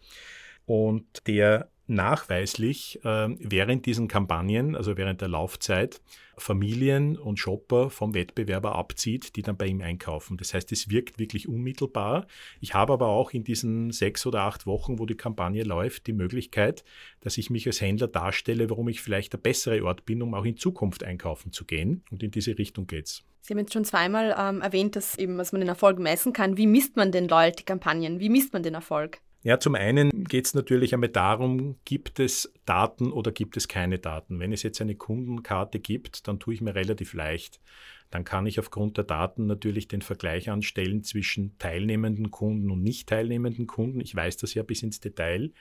Und 0.67 1.25
der 1.25 1.71
nachweislich 1.88 3.00
äh, 3.03 3.29
während 3.39 3.86
diesen 3.86 4.08
Kampagnen, 4.08 4.75
also 4.75 4.98
während 4.98 5.22
der 5.22 5.27
Laufzeit, 5.27 6.01
Familien 6.38 7.17
und 7.17 7.39
Shopper 7.39 7.89
vom 7.89 8.13
Wettbewerber 8.13 8.75
abzieht, 8.75 9.36
die 9.36 9.41
dann 9.41 9.58
bei 9.58 9.65
ihm 9.65 9.82
einkaufen. 9.82 10.38
Das 10.38 10.53
heißt, 10.53 10.72
es 10.72 10.89
wirkt 10.89 11.17
wirklich 11.17 11.48
unmittelbar. 11.48 12.27
Ich 12.62 12.75
habe 12.75 12.94
aber 12.94 13.08
auch 13.08 13.32
in 13.32 13.44
diesen 13.44 13.91
sechs 13.91 14.25
oder 14.25 14.44
acht 14.44 14.67
Wochen, 14.67 15.00
wo 15.00 15.06
die 15.06 15.15
Kampagne 15.15 15.63
läuft, 15.63 16.06
die 16.06 16.13
Möglichkeit, 16.13 16.84
dass 17.22 17.38
ich 17.38 17.50
mich 17.50 17.65
als 17.65 17.82
Händler 17.82 18.08
darstelle, 18.08 18.70
warum 18.70 18.88
ich 18.88 19.01
vielleicht 19.01 19.34
der 19.34 19.39
bessere 19.39 19.84
Ort 19.84 20.06
bin, 20.06 20.22
um 20.22 20.36
auch 20.36 20.46
in 20.46 20.58
Zukunft 20.58 21.03
einkaufen 21.03 21.51
zu 21.51 21.65
gehen. 21.65 22.03
Und 22.12 22.22
in 22.22 22.32
diese 22.32 22.58
Richtung 22.58 22.86
geht's. 22.86 23.24
Sie 23.41 23.53
haben 23.53 23.60
jetzt 23.60 23.74
schon 23.74 23.86
zweimal 23.86 24.36
ähm, 24.38 24.62
erwähnt, 24.62 24.96
dass 24.96 25.17
eben, 25.17 25.38
was 25.38 25.53
man 25.53 25.62
den 25.62 25.70
Erfolg 25.70 26.00
messen 26.00 26.34
kann. 26.34 26.58
Wie 26.58 26.67
misst 26.67 26.98
man 26.98 27.12
denn 27.12 27.27
Loyalty-Kampagnen? 27.27 28.20
Wie 28.20 28.29
misst 28.29 28.53
man 28.53 28.62
den 28.62 28.74
Erfolg? 28.74 29.22
Ja, 29.47 29.61
zum 29.61 29.75
einen 29.75 30.25
geht 30.25 30.45
es 30.45 30.55
natürlich 30.55 30.93
einmal 30.93 31.07
darum, 31.07 31.77
gibt 31.85 32.19
es 32.19 32.51
Daten 32.65 33.13
oder 33.13 33.31
gibt 33.31 33.55
es 33.55 33.69
keine 33.69 33.97
Daten. 33.97 34.41
Wenn 34.41 34.51
es 34.51 34.61
jetzt 34.61 34.81
eine 34.81 34.95
Kundenkarte 34.95 35.79
gibt, 35.79 36.27
dann 36.27 36.37
tue 36.37 36.55
ich 36.55 36.59
mir 36.59 36.75
relativ 36.75 37.13
leicht. 37.13 37.61
Dann 38.09 38.23
kann 38.23 38.45
ich 38.45 38.59
aufgrund 38.59 38.97
der 38.97 39.03
Daten 39.03 39.45
natürlich 39.45 39.87
den 39.87 40.01
Vergleich 40.01 40.49
anstellen 40.49 41.03
zwischen 41.03 41.57
teilnehmenden 41.57 42.31
Kunden 42.31 42.71
und 42.71 42.83
nicht 42.83 43.09
teilnehmenden 43.09 43.67
Kunden. 43.67 44.01
Ich 44.01 44.15
weiß 44.15 44.37
das 44.37 44.53
ja 44.53 44.63
bis 44.63 44.83
ins 44.83 44.99
Detail. 44.99 45.51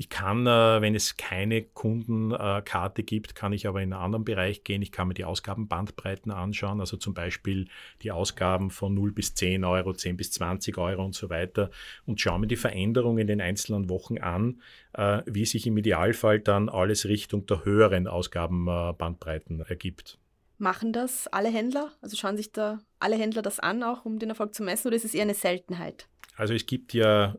Ich 0.00 0.08
kann, 0.08 0.46
äh, 0.46 0.80
wenn 0.80 0.94
es 0.94 1.16
keine 1.16 1.60
Kundenkarte 1.60 3.02
gibt, 3.02 3.34
kann 3.34 3.52
ich 3.52 3.66
aber 3.66 3.82
in 3.82 3.92
einen 3.92 4.00
anderen 4.00 4.24
Bereich 4.24 4.62
gehen. 4.62 4.80
Ich 4.80 4.92
kann 4.92 5.08
mir 5.08 5.14
die 5.14 5.24
Ausgabenbandbreiten 5.24 6.30
anschauen, 6.30 6.78
also 6.78 6.96
zum 6.96 7.14
Beispiel 7.14 7.66
die 8.02 8.12
Ausgaben 8.12 8.70
von 8.70 8.94
0 8.94 9.10
bis 9.10 9.34
10 9.34 9.64
Euro, 9.64 9.92
10 9.92 10.16
bis 10.16 10.30
20 10.30 10.78
Euro 10.78 11.04
und 11.04 11.16
so 11.16 11.30
weiter 11.30 11.70
und 12.06 12.20
schaue 12.20 12.38
mir 12.38 12.46
die 12.46 12.54
Veränderungen 12.54 13.18
in 13.18 13.26
den 13.26 13.40
einzelnen 13.40 13.88
Wochen 13.88 14.18
an, 14.18 14.62
äh, 14.92 15.22
wie 15.26 15.44
sich 15.44 15.66
im 15.66 15.76
Idealfall 15.76 16.38
dann 16.38 16.68
alles 16.68 17.06
Richtung 17.06 17.46
der 17.46 17.64
höheren 17.64 18.06
Ausgabenbandbreiten 18.06 19.62
ergibt. 19.62 20.16
Machen 20.58 20.92
das 20.92 21.28
alle 21.28 21.48
Händler? 21.48 21.92
Also 22.00 22.16
schauen 22.16 22.36
sich 22.36 22.52
da 22.52 22.80
alle 22.98 23.16
Händler 23.16 23.42
das 23.42 23.60
an, 23.60 23.82
auch 23.82 24.04
um 24.04 24.18
den 24.18 24.28
Erfolg 24.28 24.54
zu 24.54 24.62
messen, 24.62 24.88
oder 24.88 24.96
ist 24.96 25.04
es 25.04 25.14
eher 25.14 25.22
eine 25.22 25.34
Seltenheit? 25.34 26.08
Also 26.36 26.54
es 26.54 26.66
gibt 26.66 26.92
ja 26.94 27.36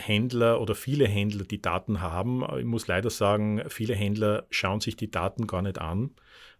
Händler 0.00 0.60
oder 0.60 0.74
viele 0.74 1.06
Händler, 1.06 1.44
die 1.44 1.60
Daten 1.60 2.00
haben. 2.00 2.44
Ich 2.58 2.64
muss 2.64 2.86
leider 2.86 3.10
sagen, 3.10 3.62
viele 3.68 3.94
Händler 3.94 4.46
schauen 4.50 4.80
sich 4.80 4.96
die 4.96 5.10
Daten 5.10 5.46
gar 5.46 5.62
nicht 5.62 5.78
an, 5.78 6.10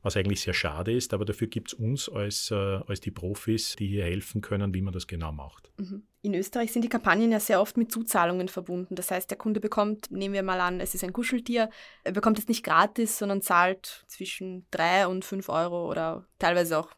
was 0.03 0.17
eigentlich 0.17 0.41
sehr 0.41 0.55
schade 0.55 0.93
ist. 0.93 1.13
Aber 1.15 1.25
dafür 1.25 1.49
gibt 1.49 1.73
es 1.73 1.75
uns 1.75 2.09
als, 2.09 2.51
äh, 2.51 2.55
als 2.55 3.01
die 3.01 3.11
Profis, 3.11 3.77
die 3.77 3.89
hier 3.89 4.05
helfen 4.05 4.41
können, 4.41 4.75
wie 4.75 4.83
man 4.83 4.93
das 4.93 5.07
genau 5.07 5.33
macht. 5.33 5.71
Mhm. 5.79 6.03
In 6.23 6.35
Österreich 6.35 6.73
sind 6.73 6.83
die 6.83 6.89
Kampagnen 6.89 7.33
ja 7.33 7.41
sehr 7.41 7.61
oft 7.61 7.77
mit 7.77 7.91
Zuzahlungen 7.91 8.49
verbunden. 8.49 8.95
Das 8.95 9.11
heißt, 9.11 9.31
der 9.31 9.39
Kunde 9.39 9.59
bekommt, 9.59 10.11
nehmen 10.11 10.35
wir 10.35 10.43
mal 10.43 10.61
an, 10.61 10.81
es 10.81 10.95
ist 10.95 11.03
ein 11.03 11.15
Kuscheltier, 11.15 11.71
er 12.05 12.13
bekommt 12.13 12.39
es 12.39 12.47
nicht 12.47 12.63
gratis, 12.63 13.19
sondern 13.19 13.41
zahlt 13.41 14.05
zwischen 14.07 14.67
drei 14.71 15.07
und 15.07 15.25
fünf 15.25 15.49
Euro 15.49 15.91
oder 15.91 16.27
teilweise 16.39 16.79
auch 16.79 16.91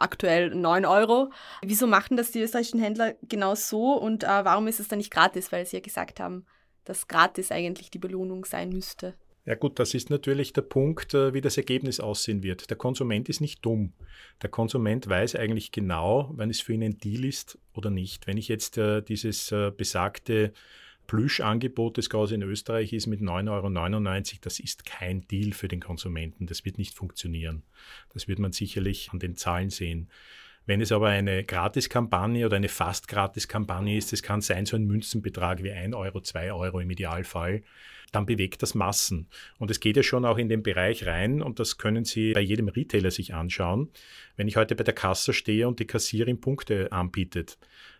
aktuell 0.00 0.54
9 0.54 0.84
Euro. 0.84 1.30
Wieso 1.62 1.86
machen 1.86 2.16
das 2.16 2.30
die 2.30 2.40
österreichischen 2.40 2.80
Händler 2.80 3.14
genau 3.22 3.54
so 3.54 3.94
und 3.94 4.24
äh, 4.24 4.26
warum 4.26 4.66
ist 4.66 4.80
es 4.80 4.88
dann 4.88 4.98
nicht 4.98 5.10
gratis? 5.10 5.52
Weil 5.52 5.66
sie 5.66 5.76
ja 5.76 5.82
gesagt 5.82 6.20
haben, 6.20 6.46
dass 6.84 7.08
gratis 7.08 7.52
eigentlich 7.52 7.90
die 7.90 7.98
Belohnung 7.98 8.44
sein 8.44 8.70
müsste. 8.70 9.14
Ja 9.48 9.54
gut, 9.54 9.78
das 9.78 9.94
ist 9.94 10.10
natürlich 10.10 10.52
der 10.52 10.60
Punkt, 10.60 11.14
äh, 11.14 11.32
wie 11.32 11.40
das 11.40 11.56
Ergebnis 11.56 12.00
aussehen 12.00 12.42
wird. 12.42 12.68
Der 12.68 12.76
Konsument 12.76 13.30
ist 13.30 13.40
nicht 13.40 13.64
dumm. 13.64 13.94
Der 14.42 14.50
Konsument 14.50 15.08
weiß 15.08 15.36
eigentlich 15.36 15.72
genau, 15.72 16.30
wenn 16.36 16.50
es 16.50 16.60
für 16.60 16.74
ihn 16.74 16.82
ein 16.82 16.98
Deal 16.98 17.24
ist 17.24 17.58
oder 17.72 17.88
nicht. 17.88 18.26
Wenn 18.26 18.36
ich 18.36 18.48
jetzt 18.48 18.76
äh, 18.76 19.00
dieses 19.00 19.50
äh, 19.50 19.70
besagte 19.74 20.52
Plüschangebot, 21.08 21.98
das 21.98 22.08
gerade 22.08 22.34
in 22.34 22.42
Österreich 22.42 22.92
ist 22.92 23.08
mit 23.08 23.20
9,99 23.20 23.48
Euro, 23.50 24.38
das 24.42 24.60
ist 24.60 24.84
kein 24.84 25.26
Deal 25.26 25.52
für 25.52 25.66
den 25.66 25.80
Konsumenten. 25.80 26.46
Das 26.46 26.64
wird 26.64 26.78
nicht 26.78 26.94
funktionieren. 26.94 27.64
Das 28.12 28.28
wird 28.28 28.38
man 28.38 28.52
sicherlich 28.52 29.10
an 29.10 29.18
den 29.18 29.34
Zahlen 29.34 29.70
sehen. 29.70 30.08
Wenn 30.66 30.82
es 30.82 30.92
aber 30.92 31.08
eine 31.08 31.44
Gratiskampagne 31.44 32.44
oder 32.44 32.56
eine 32.56 32.68
fast 32.68 33.08
Gratiskampagne 33.08 33.96
ist, 33.96 34.12
das 34.12 34.22
kann 34.22 34.42
sein 34.42 34.66
so 34.66 34.76
ein 34.76 34.84
Münzenbetrag 34.84 35.62
wie 35.62 35.72
1 35.72 35.94
Euro, 35.94 36.20
2 36.20 36.52
Euro 36.52 36.78
im 36.78 36.90
Idealfall, 36.90 37.62
dann 38.12 38.26
bewegt 38.26 38.62
das 38.62 38.74
Massen. 38.74 39.28
Und 39.58 39.70
es 39.70 39.80
geht 39.80 39.96
ja 39.96 40.02
schon 40.02 40.26
auch 40.26 40.36
in 40.36 40.50
den 40.50 40.62
Bereich 40.62 41.06
rein 41.06 41.40
und 41.40 41.58
das 41.58 41.78
können 41.78 42.04
Sie 42.04 42.34
bei 42.34 42.42
jedem 42.42 42.68
Retailer 42.68 43.10
sich 43.10 43.32
anschauen. 43.32 43.88
Wenn 44.36 44.46
ich 44.46 44.56
heute 44.56 44.76
bei 44.76 44.84
der 44.84 44.94
Kasse 44.94 45.32
stehe 45.32 45.66
und 45.66 45.80
die 45.80 45.86
Kassierin 45.86 46.38
Punkte 46.38 46.92
anbietet, 46.92 47.56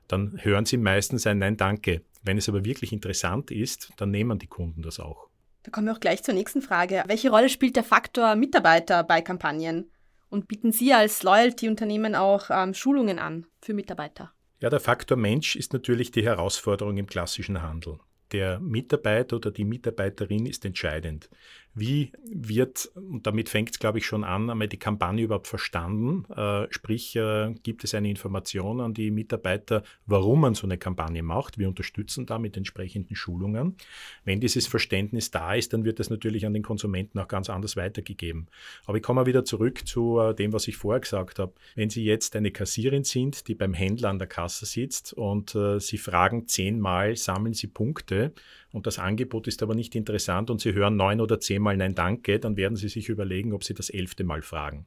dann 0.06 0.38
hören 0.42 0.66
Sie 0.66 0.76
meistens 0.76 1.26
ein 1.26 1.38
Nein, 1.38 1.56
danke. 1.56 2.02
Wenn 2.22 2.38
es 2.38 2.48
aber 2.48 2.64
wirklich 2.64 2.92
interessant 2.92 3.50
ist, 3.50 3.90
dann 3.96 4.10
nehmen 4.10 4.38
die 4.38 4.46
Kunden 4.46 4.82
das 4.82 5.00
auch. 5.00 5.28
Da 5.62 5.70
kommen 5.70 5.86
wir 5.86 5.94
auch 5.94 6.00
gleich 6.00 6.22
zur 6.22 6.34
nächsten 6.34 6.62
Frage. 6.62 7.04
Welche 7.06 7.30
Rolle 7.30 7.48
spielt 7.48 7.76
der 7.76 7.84
Faktor 7.84 8.34
Mitarbeiter 8.36 9.04
bei 9.04 9.20
Kampagnen? 9.20 9.90
Und 10.30 10.46
bieten 10.46 10.72
Sie 10.72 10.92
als 10.92 11.22
Loyalty-Unternehmen 11.22 12.14
auch 12.14 12.50
ähm, 12.50 12.74
Schulungen 12.74 13.18
an 13.18 13.46
für 13.62 13.72
Mitarbeiter? 13.72 14.32
Ja, 14.60 14.68
der 14.68 14.80
Faktor 14.80 15.16
Mensch 15.16 15.56
ist 15.56 15.72
natürlich 15.72 16.10
die 16.10 16.24
Herausforderung 16.24 16.96
im 16.98 17.06
klassischen 17.06 17.62
Handel. 17.62 17.98
Der 18.32 18.60
Mitarbeiter 18.60 19.36
oder 19.36 19.50
die 19.50 19.64
Mitarbeiterin 19.64 20.44
ist 20.44 20.64
entscheidend 20.64 21.30
wie 21.78 22.12
wird, 22.24 22.90
und 22.94 23.26
damit 23.26 23.48
fängt 23.48 23.70
es, 23.70 23.78
glaube 23.78 23.98
ich, 23.98 24.06
schon 24.06 24.24
an, 24.24 24.50
einmal 24.50 24.68
die 24.68 24.78
Kampagne 24.78 25.24
überhaupt 25.24 25.46
verstanden? 25.46 26.24
Äh, 26.32 26.66
sprich, 26.70 27.16
äh, 27.16 27.54
gibt 27.62 27.84
es 27.84 27.94
eine 27.94 28.10
Information 28.10 28.80
an 28.80 28.94
die 28.94 29.10
Mitarbeiter, 29.10 29.82
warum 30.06 30.40
man 30.40 30.54
so 30.54 30.66
eine 30.66 30.78
Kampagne 30.78 31.22
macht? 31.22 31.58
Wir 31.58 31.68
unterstützen 31.68 32.26
da 32.26 32.38
mit 32.38 32.56
entsprechenden 32.56 33.14
Schulungen. 33.14 33.76
Wenn 34.24 34.40
dieses 34.40 34.66
Verständnis 34.66 35.30
da 35.30 35.54
ist, 35.54 35.72
dann 35.72 35.84
wird 35.84 36.00
das 36.00 36.10
natürlich 36.10 36.46
an 36.46 36.54
den 36.54 36.62
Konsumenten 36.62 37.18
auch 37.18 37.28
ganz 37.28 37.50
anders 37.50 37.76
weitergegeben. 37.76 38.46
Aber 38.86 38.96
ich 38.96 39.02
komme 39.02 39.26
wieder 39.26 39.44
zurück 39.44 39.86
zu 39.86 40.18
äh, 40.18 40.34
dem, 40.34 40.52
was 40.52 40.68
ich 40.68 40.76
vorher 40.76 41.00
gesagt 41.00 41.38
habe. 41.38 41.52
Wenn 41.74 41.90
Sie 41.90 42.04
jetzt 42.04 42.36
eine 42.36 42.50
Kassierin 42.50 43.04
sind, 43.04 43.48
die 43.48 43.54
beim 43.54 43.74
Händler 43.74 44.10
an 44.10 44.18
der 44.18 44.28
Kasse 44.28 44.66
sitzt 44.66 45.12
und 45.12 45.56
Sie 45.78 45.98
fragen 45.98 46.46
zehnmal, 46.46 47.16
sammeln 47.16 47.54
Sie 47.54 47.66
Punkte 47.66 48.32
und 48.70 48.86
das 48.86 48.98
Angebot 48.98 49.46
ist 49.46 49.62
aber 49.62 49.74
nicht 49.74 49.94
interessant 49.94 50.50
und 50.50 50.60
Sie 50.60 50.72
hören 50.72 50.96
neun 50.96 51.20
oder 51.20 51.40
zehnmal 51.40 51.67
Nein 51.76 51.94
Danke, 51.94 52.38
dann 52.38 52.56
werden 52.56 52.76
Sie 52.76 52.88
sich 52.88 53.08
überlegen, 53.08 53.52
ob 53.52 53.64
Sie 53.64 53.74
das 53.74 53.90
elfte 53.90 54.24
Mal 54.24 54.42
fragen. 54.42 54.86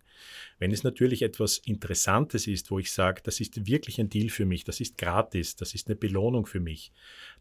Wenn 0.60 0.72
es 0.72 0.84
natürlich 0.84 1.24
etwas 1.24 1.58
Interessantes 1.58 2.46
ist, 2.46 2.70
wo 2.70 2.78
ich 2.78 2.92
sage, 2.92 3.22
das 3.24 3.40
ist 3.40 3.66
wirklich 3.66 4.00
ein 4.00 4.10
Deal 4.10 4.30
für 4.30 4.46
mich, 4.46 4.64
das 4.64 4.80
ist 4.80 4.96
gratis, 4.98 5.56
das 5.56 5.74
ist 5.74 5.88
eine 5.88 5.96
Belohnung 5.96 6.46
für 6.46 6.60
mich, 6.60 6.92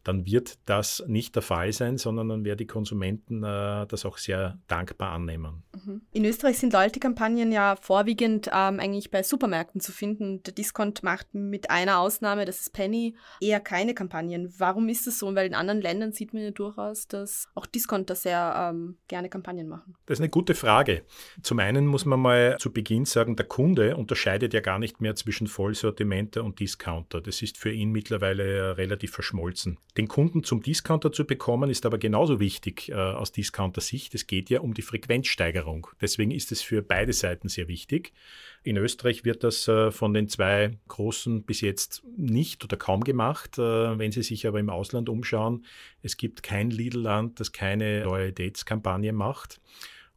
dann 0.03 0.25
wird 0.25 0.57
das 0.65 1.03
nicht 1.07 1.35
der 1.35 1.43
Fall 1.43 1.71
sein, 1.71 1.99
sondern 1.99 2.29
dann 2.29 2.45
werden 2.45 2.57
die 2.57 2.65
Konsumenten 2.65 3.43
äh, 3.43 3.85
das 3.85 4.05
auch 4.05 4.17
sehr 4.17 4.57
dankbar 4.67 5.11
annehmen. 5.11 5.61
Mhm. 5.73 6.01
In 6.11 6.25
Österreich 6.25 6.57
sind 6.57 6.73
Loyalty-Kampagnen 6.73 7.51
ja 7.51 7.75
vorwiegend 7.75 8.47
ähm, 8.47 8.79
eigentlich 8.79 9.11
bei 9.11 9.21
Supermärkten 9.21 9.81
zu 9.81 9.91
finden. 9.91 10.41
Der 10.41 10.53
Discount 10.53 11.03
macht 11.03 11.33
mit 11.33 11.69
einer 11.69 11.99
Ausnahme, 11.99 12.45
das 12.45 12.61
ist 12.61 12.73
Penny, 12.73 13.15
eher 13.39 13.59
keine 13.59 13.93
Kampagnen. 13.93 14.51
Warum 14.57 14.89
ist 14.89 15.05
das 15.05 15.19
so? 15.19 15.33
Weil 15.35 15.45
in 15.45 15.53
anderen 15.53 15.81
Ländern 15.81 16.11
sieht 16.11 16.33
man 16.33 16.41
ja 16.41 16.51
durchaus, 16.51 17.07
dass 17.07 17.49
auch 17.53 17.67
Discounter 17.67 18.15
sehr 18.15 18.71
ähm, 18.71 18.97
gerne 19.07 19.29
Kampagnen 19.31 19.67
machen. 19.67 19.95
Das 20.05 20.19
ist 20.19 20.21
eine 20.21 20.29
gute 20.29 20.53
Frage. 20.53 21.03
Zum 21.41 21.59
einen 21.59 21.87
muss 21.87 22.05
man 22.05 22.19
mal 22.19 22.57
zu 22.59 22.71
Beginn 22.71 23.05
sagen, 23.05 23.35
der 23.35 23.47
Kunde 23.47 23.97
unterscheidet 23.97 24.53
ja 24.53 24.59
gar 24.59 24.77
nicht 24.77 25.01
mehr 25.01 25.15
zwischen 25.15 25.47
Vollsortimente 25.47 26.43
und 26.43 26.59
Discounter. 26.59 27.21
Das 27.21 27.41
ist 27.41 27.57
für 27.57 27.71
ihn 27.71 27.91
mittlerweile 27.91 28.77
relativ 28.77 29.11
verschmolzen. 29.11 29.79
Den 29.97 30.07
Kunden 30.07 30.43
zum 30.43 30.61
Discounter 30.61 31.11
zu 31.11 31.25
bekommen, 31.25 31.69
ist 31.69 31.85
aber 31.85 31.97
genauso 31.97 32.39
wichtig 32.39 32.89
äh, 32.89 32.93
aus 32.93 33.31
Discounter-Sicht. 33.31 34.13
Es 34.13 34.27
geht 34.27 34.49
ja 34.49 34.59
um 34.59 34.73
die 34.73 34.81
Frequenzsteigerung. 34.83 35.87
Deswegen 35.99 36.31
ist 36.31 36.51
es 36.51 36.61
für 36.61 36.81
beide 36.81 37.13
Seiten 37.13 37.49
sehr 37.49 37.67
wichtig. 37.67 38.13
In 38.63 38.77
Österreich 38.77 39.25
wird 39.25 39.43
das 39.43 39.67
äh, 39.67 39.89
von 39.89 40.13
den 40.13 40.27
zwei 40.27 40.77
Großen 40.87 41.43
bis 41.43 41.61
jetzt 41.61 42.03
nicht 42.15 42.63
oder 42.63 42.77
kaum 42.77 43.03
gemacht. 43.03 43.57
Äh, 43.57 43.97
wenn 43.97 44.11
Sie 44.11 44.21
sich 44.21 44.45
aber 44.45 44.59
im 44.59 44.69
Ausland 44.69 45.09
umschauen, 45.09 45.65
es 46.03 46.15
gibt 46.15 46.43
kein 46.43 46.69
Lidl-Land, 46.69 47.39
das 47.39 47.51
keine 47.51 48.03
Loyalitätskampagne 48.03 49.13
macht. 49.13 49.59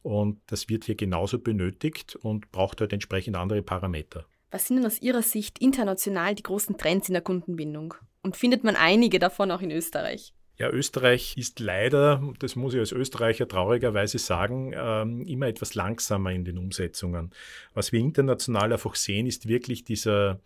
Und 0.03 0.39
das 0.45 0.69
wird 0.69 0.83
hier 0.83 0.93
genauso 0.93 1.39
benötigt 1.39 2.15
und 2.15 2.51
braucht 2.51 2.81
halt 2.81 2.93
entsprechend 2.93 3.35
andere 3.35 3.63
Parameter. 3.63 4.27
Was 4.51 4.67
sind 4.67 4.77
denn 4.77 4.85
aus 4.85 5.01
Ihrer 5.01 5.23
Sicht 5.23 5.57
international 5.57 6.35
die 6.35 6.43
großen 6.43 6.77
Trends 6.77 7.09
in 7.09 7.13
der 7.13 7.23
Kundenbindung? 7.23 7.95
Und 8.21 8.37
findet 8.37 8.63
man 8.63 8.75
einige 8.75 9.17
davon 9.17 9.49
auch 9.49 9.61
in 9.61 9.71
Österreich? 9.71 10.34
Ja, 10.57 10.69
Österreich 10.69 11.35
ist 11.35 11.59
leider, 11.59 12.33
das 12.39 12.55
muss 12.55 12.73
ich 12.73 12.79
als 12.79 12.93
Österreicher 12.93 13.45
traurigerweise 13.45 14.19
sagen, 14.19 14.71
ähm, 14.73 15.25
immer 15.27 15.47
etwas 15.47 15.75
langsamer 15.75 16.31
in 16.31 16.45
den 16.45 16.57
Umsetzungen. 16.57 17.31
Was 17.73 17.91
wir 17.91 17.99
international 17.99 18.71
einfach 18.71 18.95
sehen, 18.95 19.27
ist 19.27 19.49
wirklich 19.49 19.83
dieser, 19.83 20.39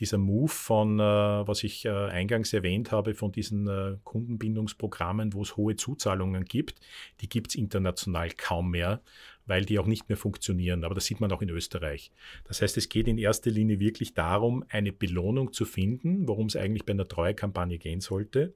dieser 0.00 0.18
Move 0.18 0.52
von, 0.52 1.00
äh, 1.00 1.02
was 1.02 1.64
ich 1.64 1.86
äh, 1.86 1.88
eingangs 1.88 2.52
erwähnt 2.52 2.92
habe, 2.92 3.14
von 3.14 3.32
diesen 3.32 3.66
äh, 3.66 3.96
Kundenbindungsprogrammen, 4.04 5.32
wo 5.32 5.40
es 5.40 5.56
hohe 5.56 5.76
Zuzahlungen 5.76 6.44
gibt, 6.44 6.78
die 7.22 7.30
gibt 7.30 7.48
es 7.48 7.54
international 7.54 8.32
kaum 8.36 8.70
mehr, 8.70 9.00
weil 9.46 9.64
die 9.64 9.78
auch 9.78 9.86
nicht 9.86 10.10
mehr 10.10 10.18
funktionieren. 10.18 10.84
Aber 10.84 10.94
das 10.94 11.06
sieht 11.06 11.20
man 11.20 11.32
auch 11.32 11.40
in 11.40 11.48
Österreich. 11.48 12.10
Das 12.44 12.60
heißt, 12.60 12.76
es 12.76 12.90
geht 12.90 13.08
in 13.08 13.16
erster 13.16 13.50
Linie 13.50 13.80
wirklich 13.80 14.12
darum, 14.12 14.62
eine 14.68 14.92
Belohnung 14.92 15.54
zu 15.54 15.64
finden, 15.64 16.28
worum 16.28 16.48
es 16.48 16.56
eigentlich 16.56 16.84
bei 16.84 16.92
einer 16.92 17.08
Treuekampagne 17.08 17.78
gehen 17.78 18.02
sollte. 18.02 18.52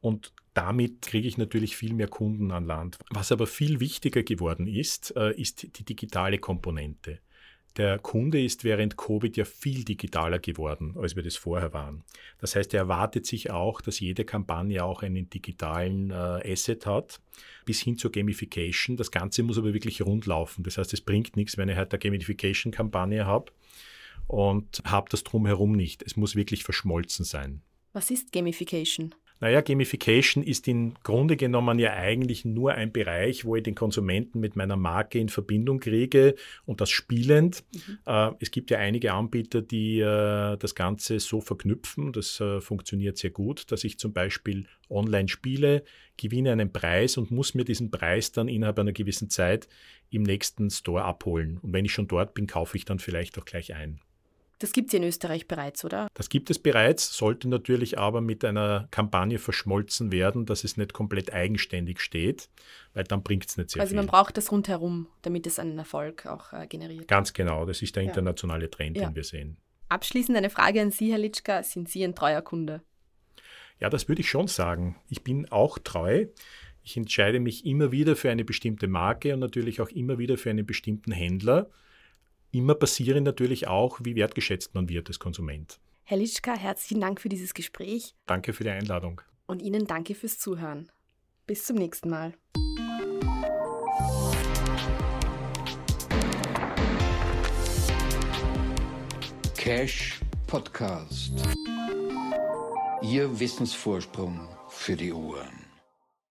Und 0.00 0.32
damit 0.54 1.02
kriege 1.02 1.28
ich 1.28 1.38
natürlich 1.38 1.76
viel 1.76 1.92
mehr 1.92 2.08
Kunden 2.08 2.50
an 2.50 2.64
Land. 2.64 2.98
Was 3.10 3.32
aber 3.32 3.46
viel 3.46 3.80
wichtiger 3.80 4.22
geworden 4.22 4.66
ist, 4.66 5.14
äh, 5.16 5.32
ist 5.38 5.78
die 5.78 5.84
digitale 5.84 6.38
Komponente. 6.38 7.20
Der 7.76 7.98
Kunde 7.98 8.42
ist 8.42 8.64
während 8.64 8.96
Covid 8.96 9.36
ja 9.36 9.44
viel 9.44 9.84
digitaler 9.84 10.38
geworden, 10.38 10.94
als 10.96 11.14
wir 11.14 11.22
das 11.22 11.36
vorher 11.36 11.74
waren. 11.74 12.04
Das 12.38 12.56
heißt, 12.56 12.72
er 12.72 12.80
erwartet 12.80 13.26
sich 13.26 13.50
auch, 13.50 13.82
dass 13.82 14.00
jede 14.00 14.24
Kampagne 14.24 14.82
auch 14.82 15.02
einen 15.02 15.28
digitalen 15.28 16.10
äh, 16.10 16.52
Asset 16.52 16.86
hat, 16.86 17.20
bis 17.66 17.82
hin 17.82 17.98
zur 17.98 18.12
Gamification. 18.12 18.96
Das 18.96 19.10
Ganze 19.10 19.42
muss 19.42 19.58
aber 19.58 19.74
wirklich 19.74 20.00
rund 20.00 20.24
laufen. 20.24 20.64
Das 20.64 20.78
heißt, 20.78 20.94
es 20.94 21.02
bringt 21.02 21.36
nichts, 21.36 21.58
wenn 21.58 21.68
ich 21.68 21.76
halt 21.76 21.92
eine 21.92 21.98
Gamification-Kampagne 21.98 23.26
habe 23.26 23.52
und 24.26 24.82
habe 24.86 25.10
das 25.10 25.22
drumherum 25.22 25.72
nicht. 25.72 26.02
Es 26.02 26.16
muss 26.16 26.34
wirklich 26.34 26.64
verschmolzen 26.64 27.26
sein. 27.26 27.60
Was 27.92 28.10
ist 28.10 28.32
Gamification? 28.32 29.14
Naja, 29.38 29.60
Gamification 29.60 30.42
ist 30.42 30.66
im 30.66 30.94
Grunde 31.02 31.36
genommen 31.36 31.78
ja 31.78 31.92
eigentlich 31.92 32.46
nur 32.46 32.72
ein 32.72 32.90
Bereich, 32.90 33.44
wo 33.44 33.54
ich 33.56 33.62
den 33.62 33.74
Konsumenten 33.74 34.40
mit 34.40 34.56
meiner 34.56 34.76
Marke 34.76 35.18
in 35.18 35.28
Verbindung 35.28 35.78
kriege 35.78 36.36
und 36.64 36.80
das 36.80 36.88
spielend. 36.88 37.62
Mhm. 37.72 37.98
Äh, 38.06 38.30
es 38.40 38.50
gibt 38.50 38.70
ja 38.70 38.78
einige 38.78 39.12
Anbieter, 39.12 39.60
die 39.60 40.00
äh, 40.00 40.56
das 40.56 40.74
Ganze 40.74 41.20
so 41.20 41.42
verknüpfen. 41.42 42.12
Das 42.12 42.40
äh, 42.40 42.62
funktioniert 42.62 43.18
sehr 43.18 43.30
gut, 43.30 43.70
dass 43.70 43.84
ich 43.84 43.98
zum 43.98 44.14
Beispiel 44.14 44.66
online 44.88 45.28
spiele, 45.28 45.84
gewinne 46.16 46.52
einen 46.52 46.72
Preis 46.72 47.18
und 47.18 47.30
muss 47.30 47.54
mir 47.54 47.64
diesen 47.64 47.90
Preis 47.90 48.32
dann 48.32 48.48
innerhalb 48.48 48.78
einer 48.78 48.92
gewissen 48.92 49.28
Zeit 49.28 49.68
im 50.10 50.22
nächsten 50.22 50.70
Store 50.70 51.04
abholen. 51.04 51.58
Und 51.58 51.74
wenn 51.74 51.84
ich 51.84 51.92
schon 51.92 52.08
dort 52.08 52.32
bin, 52.32 52.46
kaufe 52.46 52.76
ich 52.78 52.86
dann 52.86 52.98
vielleicht 52.98 53.38
auch 53.38 53.44
gleich 53.44 53.74
ein. 53.74 54.00
Das 54.58 54.72
gibt 54.72 54.88
es 54.88 54.94
in 54.94 55.02
Österreich 55.02 55.46
bereits, 55.48 55.84
oder? 55.84 56.08
Das 56.14 56.30
gibt 56.30 56.48
es 56.48 56.58
bereits, 56.58 57.14
sollte 57.14 57.48
natürlich 57.48 57.98
aber 57.98 58.22
mit 58.22 58.44
einer 58.44 58.88
Kampagne 58.90 59.38
verschmolzen 59.38 60.12
werden, 60.12 60.46
dass 60.46 60.64
es 60.64 60.78
nicht 60.78 60.94
komplett 60.94 61.32
eigenständig 61.32 62.00
steht, 62.00 62.48
weil 62.94 63.04
dann 63.04 63.22
bringt 63.22 63.46
es 63.46 63.58
nicht 63.58 63.70
sehr 63.70 63.82
also 63.82 63.90
viel. 63.90 63.98
Also 63.98 64.06
man 64.06 64.10
braucht 64.10 64.36
das 64.38 64.50
rundherum, 64.50 65.08
damit 65.20 65.46
es 65.46 65.58
einen 65.58 65.78
Erfolg 65.78 66.24
auch 66.24 66.54
äh, 66.54 66.66
generiert. 66.66 67.06
Ganz 67.06 67.34
genau, 67.34 67.66
das 67.66 67.82
ist 67.82 67.96
der 67.96 68.04
internationale 68.04 68.70
Trend, 68.70 68.96
ja. 68.96 69.06
den 69.06 69.14
wir 69.14 69.24
sehen. 69.24 69.58
Abschließend 69.88 70.36
eine 70.36 70.50
Frage 70.50 70.80
an 70.80 70.90
Sie, 70.90 71.10
Herr 71.12 71.18
Litschka. 71.18 71.62
Sind 71.62 71.88
Sie 71.88 72.02
ein 72.02 72.14
treuer 72.14 72.40
Kunde? 72.40 72.82
Ja, 73.78 73.90
das 73.90 74.08
würde 74.08 74.22
ich 74.22 74.30
schon 74.30 74.48
sagen. 74.48 74.96
Ich 75.10 75.22
bin 75.22 75.50
auch 75.52 75.78
treu. 75.78 76.26
Ich 76.82 76.96
entscheide 76.96 77.40
mich 77.40 77.66
immer 77.66 77.92
wieder 77.92 78.16
für 78.16 78.30
eine 78.30 78.44
bestimmte 78.44 78.88
Marke 78.88 79.34
und 79.34 79.40
natürlich 79.40 79.80
auch 79.80 79.90
immer 79.90 80.18
wieder 80.18 80.38
für 80.38 80.50
einen 80.50 80.64
bestimmten 80.64 81.12
Händler 81.12 81.68
immer 82.56 82.74
passieren 82.74 83.24
natürlich 83.24 83.68
auch, 83.68 83.98
wie 84.02 84.16
wertgeschätzt 84.16 84.74
man 84.74 84.88
wird 84.88 85.08
als 85.08 85.18
Konsument. 85.18 85.78
Herr 86.04 86.18
Litschka, 86.18 86.54
herzlichen 86.56 87.00
Dank 87.00 87.20
für 87.20 87.28
dieses 87.28 87.52
Gespräch. 87.52 88.14
Danke 88.26 88.52
für 88.52 88.64
die 88.64 88.70
Einladung. 88.70 89.20
Und 89.46 89.60
Ihnen 89.62 89.86
danke 89.86 90.14
fürs 90.14 90.38
Zuhören. 90.38 90.90
Bis 91.46 91.64
zum 91.64 91.76
nächsten 91.76 92.10
Mal. 92.10 92.34
Cash 99.56 100.20
Podcast. 100.46 101.32
Ihr 103.02 103.40
Wissensvorsprung 103.40 104.48
für 104.68 104.96
die 104.96 105.12
Ohren. 105.12 105.65